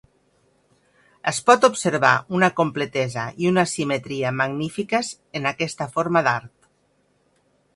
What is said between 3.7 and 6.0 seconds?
simetria magnífiques en aquesta